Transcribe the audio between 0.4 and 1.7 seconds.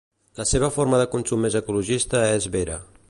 seva forma de consum més